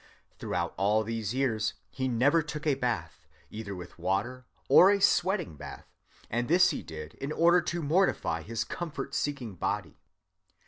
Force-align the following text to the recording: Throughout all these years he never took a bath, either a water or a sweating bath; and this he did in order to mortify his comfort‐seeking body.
Throughout 0.39 0.73
all 0.77 1.03
these 1.03 1.35
years 1.35 1.75
he 1.91 2.07
never 2.07 2.41
took 2.41 2.65
a 2.65 2.73
bath, 2.73 3.27
either 3.51 3.79
a 3.79 3.87
water 3.99 4.47
or 4.67 4.89
a 4.89 4.99
sweating 4.99 5.57
bath; 5.57 5.93
and 6.27 6.47
this 6.47 6.71
he 6.71 6.81
did 6.81 7.13
in 7.21 7.31
order 7.31 7.61
to 7.61 7.83
mortify 7.83 8.41
his 8.41 8.65
comfort‐seeking 8.65 9.59
body. 9.59 9.99